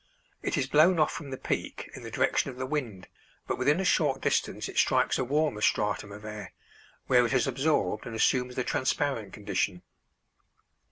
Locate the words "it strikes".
4.67-5.19